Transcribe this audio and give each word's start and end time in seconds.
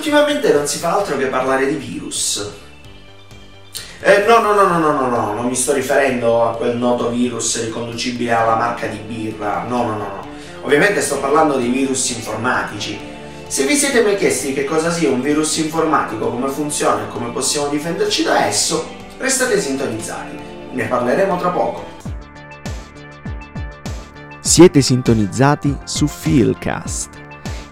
ultimamente 0.00 0.50
non 0.54 0.66
si 0.66 0.78
fa 0.78 0.96
altro 0.96 1.18
che 1.18 1.26
parlare 1.26 1.66
di 1.66 1.74
virus. 1.74 2.50
Eh, 4.00 4.24
no, 4.26 4.38
no, 4.40 4.54
no, 4.54 4.66
no, 4.66 4.78
no, 4.78 4.92
no, 4.92 5.08
no, 5.08 5.34
non 5.34 5.46
mi 5.46 5.54
sto 5.54 5.74
riferendo 5.74 6.48
a 6.48 6.56
quel 6.56 6.78
noto 6.78 7.10
virus 7.10 7.62
riconducibile 7.62 8.32
alla 8.32 8.56
marca 8.56 8.86
di 8.86 8.96
birra, 8.96 9.66
no, 9.68 9.82
no, 9.82 9.90
no, 9.90 9.98
no. 9.98 10.28
Ovviamente 10.62 11.02
sto 11.02 11.18
parlando 11.18 11.56
dei 11.56 11.68
virus 11.68 12.08
informatici. 12.10 12.98
Se 13.46 13.66
vi 13.66 13.76
siete 13.76 14.00
mai 14.00 14.16
chiesti 14.16 14.54
che 14.54 14.64
cosa 14.64 14.90
sia 14.90 15.10
un 15.10 15.20
virus 15.20 15.58
informatico, 15.58 16.30
come 16.30 16.48
funziona 16.48 17.02
e 17.02 17.08
come 17.08 17.30
possiamo 17.30 17.68
difenderci 17.68 18.22
da 18.22 18.46
esso, 18.46 18.88
restate 19.18 19.60
sintonizzati, 19.60 20.38
ne 20.72 20.84
parleremo 20.86 21.36
tra 21.36 21.50
poco. 21.50 21.84
Siete 24.40 24.80
sintonizzati 24.80 25.76
su 25.84 26.06
Philcast, 26.06 27.19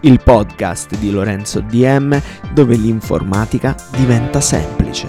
il 0.00 0.20
podcast 0.22 0.96
di 0.96 1.10
Lorenzo 1.10 1.60
DM 1.60 2.20
dove 2.52 2.76
l'informatica 2.76 3.74
diventa 3.96 4.40
semplice. 4.40 5.08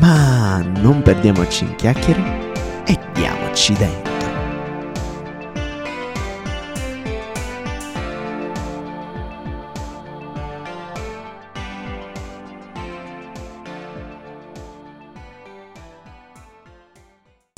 Ma 0.00 0.62
non 0.78 1.02
perdiamoci 1.02 1.64
in 1.64 1.74
chiacchiere 1.74 2.84
e 2.86 2.98
diamoci 3.12 3.74
dentro. 3.74 4.08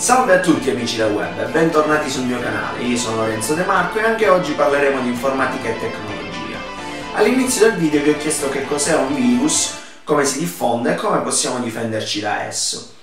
Salve 0.02 0.34
a 0.34 0.40
tutti 0.40 0.68
amici 0.68 0.96
del 0.96 1.12
web 1.12 1.38
e 1.38 1.44
bentornati 1.44 2.10
sul 2.10 2.24
mio 2.24 2.40
canale, 2.40 2.82
io 2.82 2.96
sono 2.96 3.16
Lorenzo 3.16 3.54
De 3.54 3.64
Marco 3.64 3.98
e 3.98 4.02
anche 4.02 4.28
oggi 4.28 4.52
parleremo 4.52 5.00
di 5.00 5.08
informatica 5.08 5.68
e 5.68 5.78
tecnologia. 5.78 6.21
All'inizio 7.14 7.68
del 7.68 7.78
video 7.78 8.02
vi 8.02 8.08
ho 8.08 8.16
chiesto 8.16 8.48
che 8.48 8.64
cos'è 8.64 8.96
un 8.96 9.14
virus, 9.14 9.74
come 10.02 10.24
si 10.24 10.38
diffonde 10.38 10.92
e 10.92 10.94
come 10.94 11.18
possiamo 11.18 11.58
difenderci 11.58 12.20
da 12.20 12.44
esso. 12.44 12.94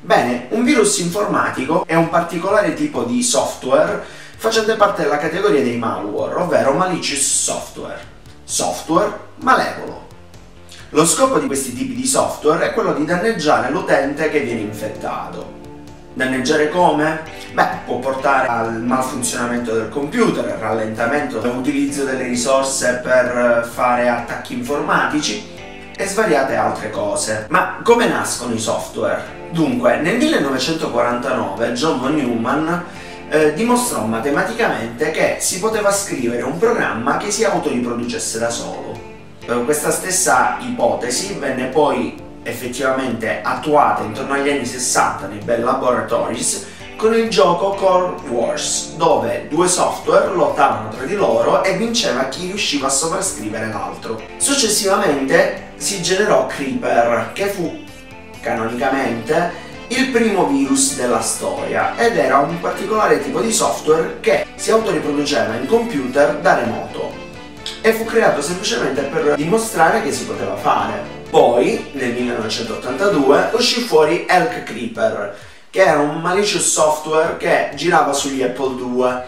Bene, 0.00 0.46
un 0.50 0.64
virus 0.64 0.98
informatico 0.98 1.84
è 1.86 1.94
un 1.94 2.08
particolare 2.08 2.72
tipo 2.72 3.04
di 3.04 3.22
software 3.22 4.02
facente 4.36 4.74
parte 4.76 5.02
della 5.02 5.18
categoria 5.18 5.62
dei 5.62 5.76
malware, 5.76 6.34
ovvero 6.36 6.72
malicious 6.72 7.42
software. 7.42 8.00
Software 8.42 9.12
malevolo. 9.36 10.06
Lo 10.90 11.04
scopo 11.04 11.38
di 11.38 11.46
questi 11.46 11.74
tipi 11.74 11.94
di 11.94 12.06
software 12.06 12.70
è 12.70 12.72
quello 12.72 12.94
di 12.94 13.04
danneggiare 13.04 13.70
l'utente 13.70 14.30
che 14.30 14.40
viene 14.40 14.62
infettato. 14.62 15.55
Danneggiare 16.16 16.70
come? 16.70 17.24
Beh, 17.52 17.68
può 17.84 17.98
portare 17.98 18.48
al 18.48 18.80
malfunzionamento 18.82 19.74
del 19.74 19.90
computer, 19.90 20.46
al 20.46 20.58
rallentamento 20.58 21.40
dell'utilizzo 21.40 22.04
delle 22.04 22.22
risorse 22.22 23.02
per 23.02 23.68
fare 23.70 24.08
attacchi 24.08 24.54
informatici 24.54 25.46
e 25.94 26.06
svariate 26.06 26.56
altre 26.56 26.88
cose. 26.88 27.44
Ma 27.50 27.80
come 27.84 28.08
nascono 28.08 28.54
i 28.54 28.58
software? 28.58 29.24
Dunque, 29.50 30.00
nel 30.00 30.16
1949 30.16 31.72
John 31.72 32.00
von 32.00 32.14
Neumann 32.14 32.66
eh, 33.28 33.52
dimostrò 33.52 34.06
matematicamente 34.06 35.10
che 35.10 35.36
si 35.40 35.58
poteva 35.58 35.92
scrivere 35.92 36.40
un 36.40 36.56
programma 36.56 37.18
che 37.18 37.30
si 37.30 37.44
autoriproducesse 37.44 38.38
da 38.38 38.48
solo. 38.48 38.98
Eh, 39.46 39.64
questa 39.64 39.90
stessa 39.90 40.56
ipotesi 40.60 41.34
venne 41.34 41.66
poi 41.66 42.24
effettivamente 42.46 43.40
attuata 43.42 44.02
intorno 44.02 44.34
agli 44.34 44.48
anni 44.48 44.64
60 44.64 45.26
nei 45.26 45.38
Bell 45.38 45.64
Laboratories 45.64 46.66
con 46.96 47.12
il 47.14 47.28
gioco 47.28 47.70
Core 47.70 48.14
Wars, 48.28 48.94
dove 48.94 49.48
due 49.50 49.68
software 49.68 50.32
lottavano 50.34 50.88
tra 50.88 51.04
di 51.04 51.14
loro 51.14 51.62
e 51.62 51.76
vinceva 51.76 52.28
chi 52.28 52.46
riusciva 52.46 52.86
a 52.86 52.90
sovrascrivere 52.90 53.68
l'altro. 53.68 54.22
Successivamente 54.38 55.72
si 55.76 56.00
generò 56.00 56.46
Creeper, 56.46 57.32
che 57.34 57.48
fu 57.48 57.84
canonicamente 58.40 59.64
il 59.88 60.08
primo 60.08 60.46
virus 60.46 60.96
della 60.96 61.20
storia 61.20 61.96
ed 61.96 62.16
era 62.16 62.38
un 62.38 62.58
particolare 62.60 63.22
tipo 63.22 63.40
di 63.40 63.52
software 63.52 64.18
che 64.20 64.46
si 64.54 64.70
autoriproduceva 64.70 65.54
in 65.56 65.66
computer 65.66 66.38
da 66.38 66.54
remoto 66.54 67.12
e 67.82 67.92
fu 67.92 68.04
creato 68.04 68.40
semplicemente 68.40 69.02
per 69.02 69.36
dimostrare 69.36 70.02
che 70.02 70.12
si 70.12 70.24
poteva 70.24 70.56
fare. 70.56 71.15
Poi, 71.36 71.90
nel 71.92 72.14
1982, 72.14 73.50
uscì 73.52 73.82
fuori 73.82 74.24
Elk 74.26 74.62
Creeper, 74.62 75.36
che 75.68 75.84
era 75.84 75.98
un 75.98 76.22
malicious 76.22 76.66
software 76.66 77.36
che 77.36 77.72
girava 77.74 78.14
sugli 78.14 78.42
Apple 78.42 78.74
II 78.80 79.20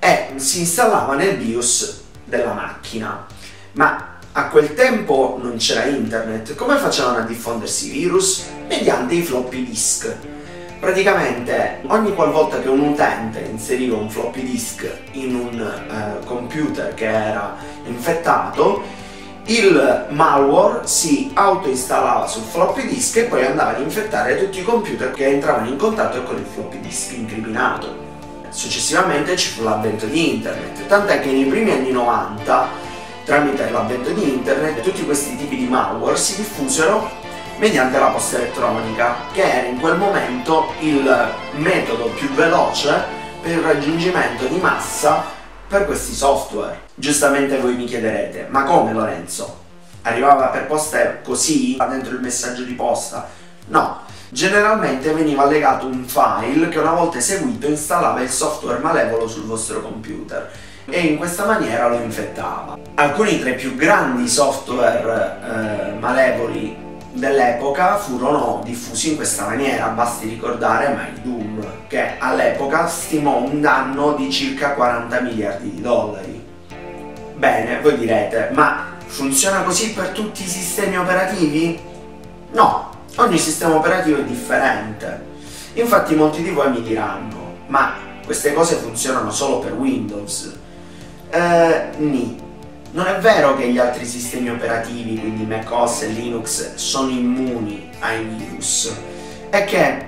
e 0.00 0.32
si 0.36 0.58
installava 0.58 1.14
nel 1.14 1.38
BIOS 1.38 2.02
della 2.26 2.52
macchina. 2.52 3.24
Ma 3.72 4.18
a 4.32 4.48
quel 4.48 4.74
tempo 4.74 5.38
non 5.42 5.56
c'era 5.56 5.86
internet, 5.86 6.54
come 6.56 6.76
facevano 6.76 7.20
a 7.20 7.22
diffondersi 7.22 7.86
i 7.86 7.90
virus? 7.90 8.44
Mediante 8.68 9.14
i 9.14 9.22
floppy 9.22 9.64
disk. 9.64 10.14
Praticamente 10.78 11.80
ogni 11.86 12.14
qualvolta 12.14 12.60
che 12.60 12.68
un 12.68 12.80
utente 12.80 13.40
inseriva 13.50 13.96
un 13.96 14.10
floppy 14.10 14.44
disk 14.44 14.86
in 15.12 15.34
un 15.36 15.58
eh, 15.58 16.22
computer 16.26 16.92
che 16.92 17.08
era 17.08 17.56
infettato, 17.86 18.99
il 19.50 20.06
malware 20.10 20.86
si 20.86 21.32
autoinstallava 21.34 22.28
sul 22.28 22.44
floppy 22.44 22.86
disk 22.86 23.16
e 23.16 23.24
poi 23.24 23.44
andava 23.44 23.70
ad 23.70 23.80
infettare 23.80 24.38
tutti 24.38 24.60
i 24.60 24.62
computer 24.62 25.10
che 25.10 25.26
entravano 25.26 25.68
in 25.68 25.76
contatto 25.76 26.22
con 26.22 26.36
il 26.36 26.44
floppy 26.44 26.78
disk 26.78 27.14
incriminato. 27.14 28.08
Successivamente 28.50 29.36
ci 29.36 29.48
fu 29.48 29.64
l'avvento 29.64 30.06
di 30.06 30.34
internet, 30.34 30.86
tant'è 30.86 31.20
che 31.20 31.32
nei 31.32 31.46
primi 31.46 31.72
anni 31.72 31.90
90, 31.90 32.68
tramite 33.24 33.68
l'avvento 33.70 34.10
di 34.10 34.22
internet, 34.22 34.82
tutti 34.82 35.04
questi 35.04 35.36
tipi 35.36 35.56
di 35.56 35.66
malware 35.66 36.16
si 36.16 36.36
diffusero 36.36 37.10
mediante 37.58 37.98
la 37.98 38.06
posta 38.06 38.36
elettronica, 38.36 39.16
che 39.32 39.42
era 39.42 39.66
in 39.66 39.80
quel 39.80 39.96
momento 39.96 40.72
il 40.78 41.28
metodo 41.56 42.04
più 42.10 42.28
veloce 42.34 43.04
per 43.42 43.50
il 43.50 43.62
raggiungimento 43.62 44.46
di 44.46 44.58
massa 44.58 45.38
per 45.70 45.86
questi 45.86 46.14
software. 46.14 46.80
Giustamente 46.96 47.56
voi 47.58 47.76
mi 47.76 47.84
chiederete, 47.84 48.48
ma 48.50 48.64
come 48.64 48.92
Lorenzo? 48.92 49.58
Arrivava 50.02 50.46
per 50.46 50.66
posta 50.66 51.18
così, 51.22 51.76
dentro 51.88 52.14
il 52.14 52.20
messaggio 52.20 52.64
di 52.64 52.72
posta? 52.72 53.28
No, 53.68 54.00
generalmente 54.30 55.12
veniva 55.12 55.46
legato 55.46 55.86
un 55.86 56.04
file 56.04 56.68
che 56.68 56.78
una 56.80 56.94
volta 56.94 57.18
eseguito 57.18 57.68
installava 57.68 58.20
il 58.20 58.30
software 58.30 58.80
malevolo 58.80 59.28
sul 59.28 59.44
vostro 59.44 59.80
computer 59.80 60.50
e 60.86 61.02
in 61.02 61.16
questa 61.16 61.44
maniera 61.46 61.86
lo 61.86 62.00
infettava. 62.00 62.76
Alcuni 62.96 63.38
tra 63.38 63.50
i 63.50 63.54
più 63.54 63.76
grandi 63.76 64.28
software 64.28 65.38
eh, 65.44 65.92
malevoli 66.00 66.89
dell'epoca 67.12 67.96
furono 67.96 68.60
diffusi 68.64 69.10
in 69.10 69.16
questa 69.16 69.46
maniera, 69.46 69.88
basti 69.88 70.28
ricordare 70.28 70.88
My 70.88 71.20
Doom, 71.22 71.64
che 71.88 72.18
all'epoca 72.18 72.86
stimò 72.86 73.38
un 73.38 73.60
danno 73.60 74.14
di 74.14 74.30
circa 74.30 74.74
40 74.74 75.20
miliardi 75.20 75.74
di 75.74 75.80
dollari. 75.80 76.44
Bene, 77.34 77.80
voi 77.80 77.96
direte, 77.98 78.50
ma 78.52 78.96
funziona 79.06 79.62
così 79.62 79.92
per 79.92 80.10
tutti 80.10 80.42
i 80.42 80.48
sistemi 80.48 80.98
operativi? 80.98 81.80
No, 82.52 82.90
ogni 83.16 83.38
sistema 83.38 83.74
operativo 83.74 84.18
è 84.18 84.24
differente. 84.24 85.28
Infatti 85.74 86.14
molti 86.14 86.42
di 86.42 86.50
voi 86.50 86.70
mi 86.70 86.82
diranno, 86.82 87.56
ma 87.68 87.94
queste 88.24 88.52
cose 88.52 88.76
funzionano 88.76 89.30
solo 89.30 89.58
per 89.58 89.72
Windows? 89.72 90.56
Eh, 91.30 91.88
ni. 91.98 92.48
Non 92.92 93.06
è 93.06 93.18
vero 93.20 93.56
che 93.56 93.68
gli 93.68 93.78
altri 93.78 94.04
sistemi 94.04 94.50
operativi, 94.50 95.16
quindi 95.16 95.44
macOS 95.44 96.02
e 96.02 96.06
Linux, 96.08 96.74
sono 96.74 97.08
immuni 97.08 97.88
ai 98.00 98.24
virus, 98.24 98.92
è 99.48 99.62
che 99.64 100.06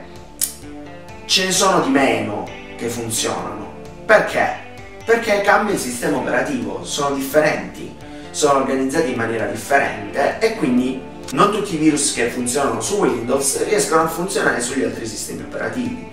ce 1.26 1.44
ne 1.44 1.53
sono 1.53 1.81
di 1.82 1.91
meno 1.91 2.48
che 2.76 2.88
funzionano. 2.88 3.72
Perché? 4.04 4.56
Perché 5.04 5.43
cambia 5.43 5.75
il 5.75 5.81
sistema 5.81 6.16
operativo, 6.16 6.84
sono 6.84 7.15
differenti, 7.15 7.94
sono 8.32 8.59
organizzati 8.59 9.10
in 9.12 9.16
maniera 9.16 9.47
differente 9.47 10.41
e 10.41 10.56
quindi 10.56 11.00
non 11.35 11.52
tutti 11.52 11.76
i 11.76 11.78
virus 11.78 12.12
che 12.12 12.31
funzionano 12.31 12.81
su 12.81 12.96
Windows 12.96 13.64
riescono 13.64 14.02
a 14.02 14.08
funzionare 14.08 14.61
sugli 14.61 14.82
altri 14.82 15.06
sistemi 15.06 15.43
operativi. 15.43 16.11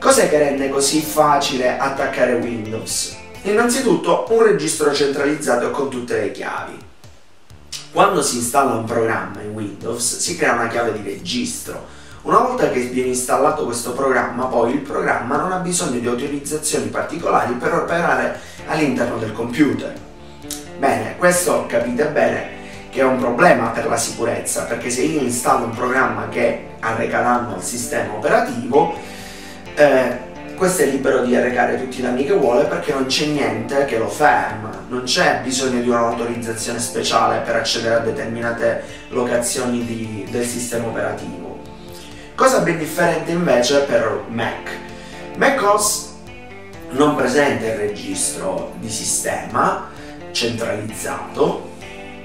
Cos'è 0.00 0.28
che 0.28 0.38
rende 0.38 0.68
così 0.68 1.00
facile 1.00 1.78
attaccare 1.78 2.34
Windows? 2.34 3.18
Innanzitutto 3.42 4.26
un 4.30 4.42
registro 4.42 4.92
centralizzato 4.92 5.70
con 5.70 5.88
tutte 5.88 6.20
le 6.20 6.30
chiavi. 6.30 6.78
Quando 7.90 8.20
si 8.20 8.36
installa 8.36 8.74
un 8.74 8.84
programma 8.84 9.40
in 9.40 9.52
Windows 9.54 10.18
si 10.18 10.36
crea 10.36 10.52
una 10.52 10.68
chiave 10.68 10.92
di 10.92 11.02
registro. 11.02 11.86
Una 12.22 12.40
volta 12.40 12.68
che 12.68 12.80
viene 12.80 13.08
installato 13.08 13.64
questo 13.64 13.92
programma, 13.92 14.44
poi 14.44 14.74
il 14.74 14.80
programma 14.80 15.38
non 15.38 15.52
ha 15.52 15.56
bisogno 15.56 15.98
di 15.98 16.06
autorizzazioni 16.06 16.88
particolari 16.88 17.54
per 17.54 17.72
operare 17.72 18.38
all'interno 18.66 19.16
del 19.16 19.32
computer. 19.32 19.94
Bene, 20.78 21.16
questo 21.16 21.64
capite 21.66 22.08
bene 22.08 22.58
che 22.90 23.00
è 23.00 23.04
un 23.04 23.18
problema 23.18 23.68
per 23.68 23.86
la 23.86 23.96
sicurezza, 23.96 24.64
perché 24.64 24.90
se 24.90 25.00
io 25.00 25.20
installo 25.20 25.64
un 25.64 25.74
programma 25.74 26.28
che 26.28 26.72
arreca 26.80 27.22
danno 27.22 27.54
al 27.54 27.64
sistema 27.64 28.12
operativo, 28.12 28.94
eh, 29.74 30.28
questo 30.60 30.82
è 30.82 30.86
libero 30.88 31.24
di 31.24 31.34
arrecare 31.34 31.78
tutti 31.80 32.00
i 32.00 32.02
danni 32.02 32.26
che 32.26 32.34
vuole 32.34 32.64
perché 32.64 32.92
non 32.92 33.06
c'è 33.06 33.24
niente 33.24 33.86
che 33.86 33.96
lo 33.96 34.10
ferma. 34.10 34.84
non 34.88 35.04
c'è 35.04 35.40
bisogno 35.42 35.80
di 35.80 35.88
un'autorizzazione 35.88 36.78
speciale 36.78 37.38
per 37.38 37.56
accedere 37.56 37.94
a 37.94 37.98
determinate 38.00 38.82
locazioni 39.08 39.86
di, 39.86 40.26
del 40.30 40.44
sistema 40.44 40.88
operativo. 40.88 41.60
Cosa 42.34 42.58
ben 42.58 42.76
differente 42.76 43.30
invece 43.30 43.84
per 43.84 44.24
Mac. 44.28 44.70
macOS 45.38 46.16
non 46.90 47.16
presenta 47.16 47.64
il 47.64 47.76
registro 47.76 48.74
di 48.80 48.90
sistema 48.90 49.88
centralizzato, 50.30 51.70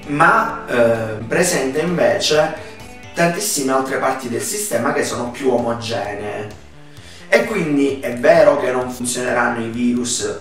ma 0.08 0.66
eh, 0.68 1.24
presenta 1.26 1.78
invece 1.78 2.54
tantissime 3.14 3.72
altre 3.72 3.96
parti 3.96 4.28
del 4.28 4.42
sistema 4.42 4.92
che 4.92 5.04
sono 5.04 5.30
più 5.30 5.50
omogenee. 5.50 6.64
E 7.36 7.44
quindi 7.44 8.00
è 8.00 8.14
vero 8.16 8.58
che 8.58 8.72
non 8.72 8.90
funzioneranno 8.90 9.62
i 9.62 9.68
virus 9.68 10.38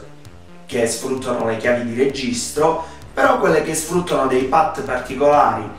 che 0.65 0.87
sfruttano 0.87 1.45
le 1.45 1.57
chiavi 1.57 1.83
di 1.83 2.01
registro, 2.01 2.85
però 3.13 3.37
quelle 3.37 3.63
che 3.63 3.75
sfruttano 3.75 4.27
dei 4.27 4.43
path 4.43 4.81
particolari 4.83 5.69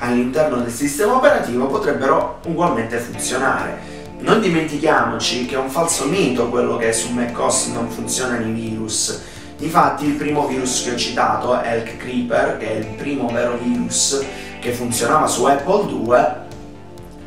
all'interno 0.00 0.56
del 0.58 0.70
sistema 0.70 1.14
operativo 1.14 1.66
potrebbero 1.68 2.40
ugualmente 2.44 2.98
funzionare. 2.98 3.78
Non 4.18 4.42
dimentichiamoci 4.42 5.46
che 5.46 5.54
è 5.54 5.58
un 5.58 5.70
falso 5.70 6.04
mito 6.04 6.50
quello 6.50 6.76
che 6.76 6.92
su 6.92 7.10
macOS 7.10 7.68
non 7.68 7.88
funzionano 7.88 8.46
i 8.46 8.52
virus. 8.52 9.18
Difatti 9.56 10.04
il 10.04 10.12
primo 10.12 10.46
virus 10.46 10.84
che 10.84 10.90
ho 10.90 10.96
citato, 10.96 11.58
Elk 11.58 11.96
Creeper, 11.96 12.58
che 12.58 12.68
è 12.68 12.74
il 12.74 12.96
primo 12.96 13.28
vero 13.28 13.56
virus 13.56 14.22
che 14.60 14.72
funzionava 14.72 15.26
su 15.26 15.42
Apple 15.46 15.86
2, 15.86 16.34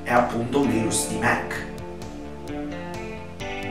è 0.04 0.14
appunto 0.14 0.60
un 0.60 0.70
virus 0.70 1.08
di 1.08 1.18
Mac. 1.18 1.63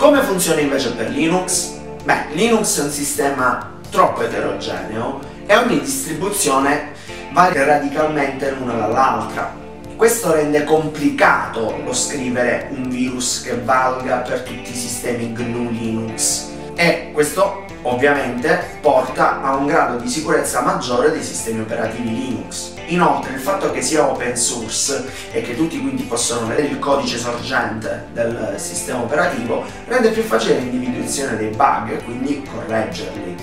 Come 0.02 0.20
funziona 0.22 0.60
invece 0.60 0.94
per 0.94 1.10
Linux? 1.10 1.76
Beh, 2.02 2.32
Linux 2.32 2.80
è 2.80 2.82
un 2.82 2.90
sistema 2.90 3.78
troppo 3.88 4.22
eterogeneo 4.22 5.20
e 5.46 5.54
ogni 5.54 5.78
distribuzione 5.78 6.90
varia 7.30 7.64
radicalmente 7.64 8.50
l'una 8.50 8.72
dall'altra. 8.72 9.54
Questo 9.94 10.32
rende 10.32 10.64
complicato 10.64 11.80
lo 11.84 11.92
scrivere 11.94 12.66
un 12.72 12.88
virus 12.88 13.42
che 13.42 13.54
valga 13.60 14.16
per 14.16 14.40
tutti 14.40 14.72
i 14.72 14.74
sistemi 14.74 15.32
GNU 15.32 15.70
Linux 15.70 16.48
e 16.74 17.10
questo 17.12 17.64
ovviamente 17.82 18.78
porta 18.80 19.42
a 19.42 19.54
un 19.56 19.66
grado 19.66 19.98
di 19.98 20.08
sicurezza 20.08 20.60
maggiore 20.60 21.10
dei 21.10 21.22
sistemi 21.22 21.60
operativi 21.60 22.08
Linux. 22.08 22.74
Inoltre 22.86 23.34
il 23.34 23.40
fatto 23.40 23.70
che 23.70 23.82
sia 23.82 24.08
open 24.08 24.36
source 24.36 25.04
e 25.30 25.42
che 25.42 25.56
tutti 25.56 25.80
quindi 25.80 26.02
possono 26.02 26.46
vedere 26.46 26.68
il 26.68 26.78
codice 26.78 27.18
sorgente 27.18 28.06
del 28.12 28.54
sistema 28.56 29.00
operativo 29.00 29.64
rende 29.86 30.10
più 30.10 30.22
facile 30.22 30.58
l'individuazione 30.58 31.36
dei 31.36 31.48
bug 31.48 31.90
e 31.92 32.02
quindi 32.04 32.42
correggerli. 32.42 33.36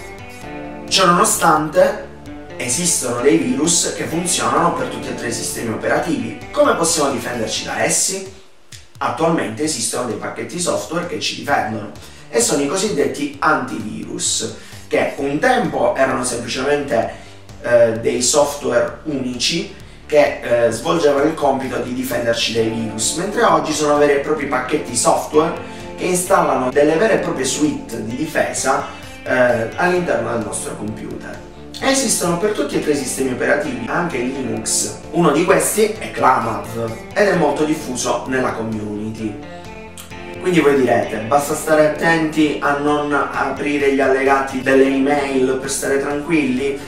Ciononostante 0.87 2.07
esistono 2.57 3.21
dei 3.21 3.37
virus 3.37 3.93
che 3.95 4.03
funzionano 4.05 4.73
per 4.73 4.87
tutti 4.87 5.07
e 5.07 5.15
tre 5.15 5.27
i 5.27 5.33
sistemi 5.33 5.73
operativi. 5.73 6.37
Come 6.51 6.75
possiamo 6.75 7.11
difenderci 7.11 7.63
da 7.63 7.83
essi? 7.83 8.37
Attualmente 8.97 9.63
esistono 9.63 10.07
dei 10.07 10.17
pacchetti 10.17 10.59
software 10.59 11.07
che 11.07 11.19
ci 11.21 11.35
difendono 11.35 11.91
e 12.29 12.39
sono 12.41 12.61
i 12.61 12.67
cosiddetti 12.67 13.35
antivirus 13.39 14.55
che 14.87 15.13
un 15.17 15.39
tempo 15.39 15.95
erano 15.95 16.23
semplicemente 16.23 17.11
eh, 17.61 17.99
dei 17.99 18.21
software 18.21 18.99
unici 19.03 19.75
che 20.05 20.39
eh, 20.41 20.71
svolgevano 20.71 21.25
il 21.25 21.35
compito 21.35 21.77
di 21.77 21.93
difenderci 21.93 22.53
dai 22.53 22.69
virus, 22.69 23.15
mentre 23.17 23.43
oggi 23.43 23.71
sono 23.71 23.97
veri 23.97 24.13
e 24.13 24.19
propri 24.19 24.47
pacchetti 24.47 24.95
software 24.95 25.53
che 25.95 26.05
installano 26.05 26.71
delle 26.71 26.95
vere 26.95 27.15
e 27.15 27.17
proprie 27.17 27.45
suite 27.45 28.03
di 28.05 28.15
difesa 28.15 28.87
eh, 29.23 29.69
all'interno 29.75 30.31
del 30.31 30.45
nostro 30.45 30.75
computer. 30.75 31.37
Esistono 31.81 32.39
per 32.39 32.51
tutti 32.51 32.75
e 32.75 32.81
tre 32.81 32.93
i 32.93 32.95
sistemi 32.95 33.33
operativi, 33.33 33.85
anche 33.87 34.17
Linux. 34.17 34.97
Uno 35.11 35.31
di 35.31 35.45
questi 35.45 35.95
è 35.99 36.09
Klamav 36.11 36.91
ed 37.13 37.27
è 37.27 37.35
molto 37.35 37.63
diffuso 37.63 38.25
nella 38.27 38.53
community. 38.53 39.33
Quindi 40.39 40.61
voi 40.61 40.75
direte, 40.75 41.17
basta 41.27 41.53
stare 41.53 41.89
attenti 41.89 42.59
a 42.61 42.77
non 42.77 43.13
aprire 43.13 43.93
gli 43.93 43.99
allegati 43.99 44.61
delle 44.61 44.85
email 44.85 45.57
per 45.59 45.69
stare 45.69 45.99
tranquilli? 45.99 46.79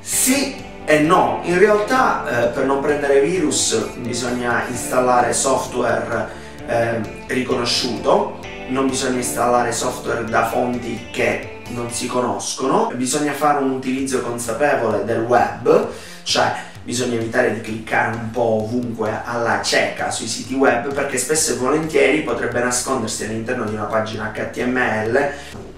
Sì 0.00 0.62
e 0.84 0.98
no, 0.98 1.40
in 1.44 1.58
realtà 1.58 2.46
eh, 2.46 2.48
per 2.48 2.64
non 2.64 2.80
prendere 2.80 3.20
virus 3.20 3.76
bisogna 3.98 4.64
installare 4.68 5.32
software 5.32 6.28
eh, 6.66 7.00
riconosciuto, 7.28 8.38
non 8.68 8.88
bisogna 8.88 9.18
installare 9.18 9.72
software 9.72 10.24
da 10.24 10.46
fonti 10.46 11.06
che 11.12 11.60
non 11.68 11.90
si 11.90 12.06
conoscono, 12.06 12.90
bisogna 12.94 13.32
fare 13.32 13.62
un 13.62 13.70
utilizzo 13.70 14.20
consapevole 14.22 15.04
del 15.04 15.22
web, 15.22 15.88
cioè 16.24 16.52
bisogna 16.82 17.14
evitare 17.14 17.54
di 17.54 17.60
cliccare 17.60 18.16
un 18.16 18.30
po' 18.30 18.62
ovunque 18.64 19.20
alla 19.24 19.62
cieca 19.62 20.10
sui 20.10 20.26
siti 20.26 20.54
web 20.54 20.92
perché 20.92 21.18
spesso 21.18 21.52
e 21.52 21.56
volentieri 21.56 22.22
potrebbe 22.22 22.60
nascondersi 22.60 23.24
all'interno 23.24 23.64
di 23.64 23.74
una 23.74 23.84
pagina 23.84 24.32
HTML 24.34 25.30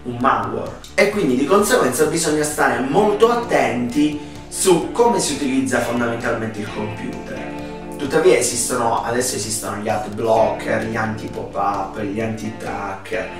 un 0.05 0.17
malware 0.19 0.73
e 0.95 1.11
quindi 1.11 1.37
di 1.37 1.45
conseguenza 1.45 2.05
bisogna 2.07 2.43
stare 2.43 2.81
molto 2.81 3.31
attenti 3.31 4.33
su 4.49 4.93
come 4.93 5.19
si 5.19 5.33
utilizza 5.33 5.81
fondamentalmente 5.81 6.61
il 6.61 6.69
computer. 6.73 7.53
Tuttavia 7.97 8.37
esistono, 8.37 9.03
adesso 9.03 9.35
esistono 9.35 9.79
gli 9.79 9.89
ad 9.89 10.09
blocker, 10.15 10.85
gli 10.85 10.95
anti-pop-up, 10.97 12.01
gli 12.01 12.21
anti-tracker. 12.21 13.31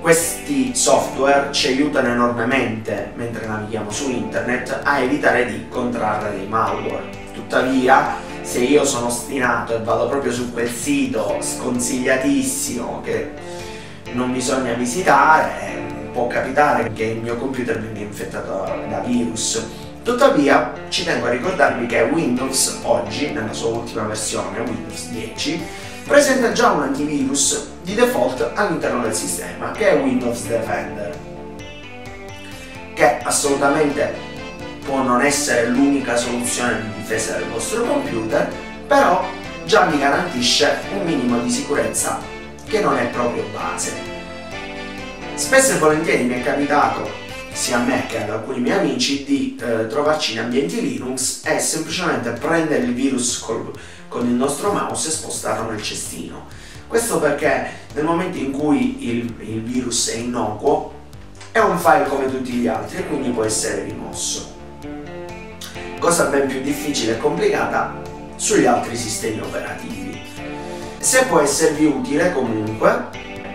Questi 0.00 0.74
software 0.74 1.52
ci 1.52 1.66
aiutano 1.68 2.08
enormemente 2.08 3.12
mentre 3.16 3.46
navighiamo 3.46 3.90
su 3.90 4.08
internet 4.08 4.80
a 4.82 4.98
evitare 5.00 5.44
di 5.44 5.66
contrarre 5.68 6.30
dei 6.30 6.46
malware. 6.46 7.10
Tuttavia, 7.34 8.14
se 8.40 8.60
io 8.60 8.86
sono 8.86 9.08
ostinato 9.08 9.74
e 9.76 9.82
vado 9.82 10.08
proprio 10.08 10.32
su 10.32 10.54
quel 10.54 10.70
sito 10.70 11.36
sconsigliatissimo 11.38 13.02
che 13.02 13.30
non 14.12 14.32
bisogna 14.32 14.72
visitare, 14.72 16.08
può 16.12 16.26
capitare 16.28 16.90
che 16.94 17.04
il 17.04 17.20
mio 17.20 17.36
computer 17.36 17.78
venga 17.78 18.00
infettato 18.00 18.64
da 18.88 19.00
virus. 19.00 19.62
Tuttavia 20.02 20.72
ci 20.88 21.04
tengo 21.04 21.26
a 21.26 21.30
ricordarvi 21.30 21.84
che 21.84 22.00
Windows 22.04 22.80
oggi, 22.84 23.32
nella 23.32 23.52
sua 23.52 23.68
ultima 23.68 24.04
versione, 24.04 24.60
Windows 24.60 25.10
10, 25.10 25.62
presenta 26.06 26.52
già 26.52 26.70
un 26.70 26.82
antivirus 26.82 27.68
di 27.82 27.94
default 27.94 28.50
all'interno 28.54 29.02
del 29.02 29.14
sistema, 29.14 29.70
che 29.70 29.90
è 29.90 30.00
Windows 30.00 30.46
Defender, 30.46 31.16
che 32.94 33.18
assolutamente 33.22 34.14
può 34.84 35.02
non 35.02 35.22
essere 35.22 35.68
l'unica 35.68 36.16
soluzione 36.16 36.80
di 36.80 37.00
difesa 37.00 37.36
del 37.36 37.48
vostro 37.48 37.84
computer, 37.84 38.50
però 38.86 39.24
già 39.64 39.86
vi 39.86 39.98
garantisce 39.98 40.78
un 40.92 41.04
minimo 41.04 41.38
di 41.38 41.50
sicurezza 41.50 42.18
che 42.66 42.80
non 42.80 42.96
è 42.98 43.06
proprio 43.06 43.44
base. 43.52 43.92
Spesso 45.34 45.72
e 45.72 45.78
volentieri 45.78 46.24
mi 46.24 46.40
è 46.40 46.42
capitato, 46.42 47.19
sia 47.52 47.78
a 47.78 47.82
me 47.82 48.06
che 48.06 48.22
ad 48.22 48.30
alcuni 48.30 48.60
miei 48.60 48.78
amici, 48.78 49.24
di 49.24 49.58
eh, 49.60 49.86
trovarci 49.86 50.32
in 50.32 50.40
ambienti 50.40 50.80
Linux 50.80 51.42
e 51.44 51.58
semplicemente 51.58 52.30
prendere 52.30 52.84
il 52.84 52.94
virus 52.94 53.38
col, 53.38 53.72
con 54.08 54.26
il 54.26 54.34
nostro 54.34 54.72
mouse 54.72 55.08
e 55.08 55.12
spostarlo 55.12 55.70
nel 55.70 55.82
cestino. 55.82 56.46
Questo 56.86 57.18
perché 57.20 57.68
nel 57.94 58.04
momento 58.04 58.38
in 58.38 58.50
cui 58.52 59.08
il, 59.08 59.34
il 59.40 59.62
virus 59.62 60.10
è 60.10 60.16
innocuo, 60.16 60.92
è 61.52 61.58
un 61.58 61.78
file 61.78 62.06
come 62.06 62.30
tutti 62.30 62.52
gli 62.52 62.66
altri 62.66 62.98
e 62.98 63.06
quindi 63.06 63.30
può 63.30 63.44
essere 63.44 63.84
rimosso. 63.84 64.58
Cosa 65.98 66.24
ben 66.26 66.48
più 66.48 66.60
difficile 66.62 67.12
e 67.12 67.18
complicata 67.18 68.00
sugli 68.36 68.66
altri 68.66 68.96
sistemi 68.96 69.40
operativi. 69.40 70.18
Se 70.98 71.24
può 71.26 71.40
esservi 71.40 71.84
utile 71.84 72.32
comunque, 72.32 73.08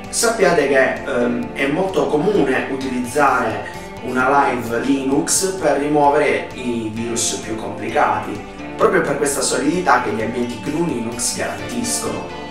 sappiate 0.10 0.68
che 0.68 0.94
ehm, 1.04 1.54
è 1.54 1.68
molto 1.68 2.08
comune 2.08 2.68
utilizzare 2.72 3.84
una 4.06 4.50
live 4.50 4.80
Linux 4.80 5.54
per 5.54 5.78
rimuovere 5.78 6.50
i 6.54 6.90
virus 6.94 7.34
più 7.44 7.56
complicati, 7.56 8.40
proprio 8.78 9.02
per 9.02 9.18
questa 9.18 9.42
solidità 9.42 10.02
che 10.02 10.12
gli 10.12 10.22
ambienti 10.22 10.60
GNU 10.64 10.86
Linux 10.86 11.36
garantiscono. 11.36 12.44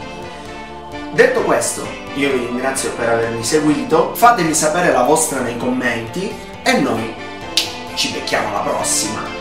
Detto 1.12 1.42
questo, 1.42 1.86
io 2.14 2.32
vi 2.32 2.46
ringrazio 2.46 2.90
per 2.92 3.08
avermi 3.08 3.44
seguito, 3.44 4.14
fatemi 4.14 4.52
sapere 4.52 4.92
la 4.92 5.02
vostra 5.02 5.40
nei 5.40 5.56
commenti 5.56 6.32
e 6.62 6.80
noi 6.80 7.14
ci 7.94 8.10
becchiamo 8.10 8.48
alla 8.48 8.70
prossima! 8.70 9.33